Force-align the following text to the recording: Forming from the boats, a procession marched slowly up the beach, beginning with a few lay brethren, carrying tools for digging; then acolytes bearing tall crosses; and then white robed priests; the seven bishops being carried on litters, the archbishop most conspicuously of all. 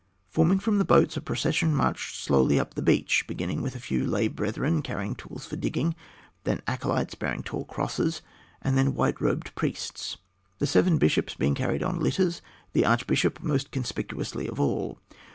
Forming 0.29 0.57
from 0.57 0.79
the 0.79 0.83
boats, 0.83 1.15
a 1.15 1.21
procession 1.21 1.75
marched 1.75 2.15
slowly 2.15 2.59
up 2.59 2.73
the 2.73 2.81
beach, 2.81 3.25
beginning 3.27 3.61
with 3.61 3.75
a 3.75 3.79
few 3.79 4.03
lay 4.03 4.27
brethren, 4.27 4.81
carrying 4.81 5.13
tools 5.13 5.45
for 5.45 5.55
digging; 5.57 5.93
then 6.43 6.59
acolytes 6.65 7.13
bearing 7.13 7.43
tall 7.43 7.65
crosses; 7.65 8.23
and 8.63 8.75
then 8.75 8.95
white 8.95 9.21
robed 9.21 9.53
priests; 9.53 10.17
the 10.57 10.65
seven 10.65 10.97
bishops 10.97 11.35
being 11.35 11.53
carried 11.53 11.83
on 11.83 11.99
litters, 11.99 12.41
the 12.73 12.83
archbishop 12.83 13.43
most 13.43 13.69
conspicuously 13.69 14.47
of 14.49 14.59
all. 14.59 14.97